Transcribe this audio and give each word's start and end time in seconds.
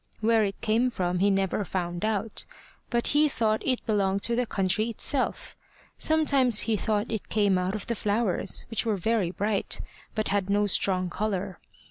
Where 0.19 0.43
it 0.43 0.59
came 0.61 0.89
from 0.89 1.19
he 1.19 1.29
never 1.29 1.63
found 1.63 2.03
out; 2.03 2.45
but 2.89 3.05
he 3.09 3.29
thought 3.29 3.61
it 3.63 3.85
belonged 3.85 4.23
to 4.23 4.35
the 4.35 4.47
country 4.47 4.89
itself. 4.89 5.55
Sometimes 5.99 6.61
he 6.61 6.75
thought 6.75 7.11
it 7.11 7.29
came 7.29 7.55
out 7.55 7.75
of 7.75 7.85
the 7.85 7.93
flowers, 7.93 8.65
which 8.71 8.83
were 8.83 8.95
very 8.97 9.29
bright, 9.29 9.79
but 10.15 10.29
had 10.29 10.49
no 10.49 10.65
strong 10.65 11.11
colour. 11.11 11.59